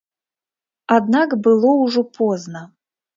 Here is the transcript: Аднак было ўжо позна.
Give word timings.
Аднак 0.95 1.35
было 1.47 1.73
ўжо 1.83 2.01
позна. 2.17 2.63